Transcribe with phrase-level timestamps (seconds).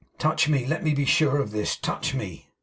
[0.17, 0.65] 'Touch me!
[0.65, 1.75] Let me be sure of this.
[1.77, 2.49] Touch me!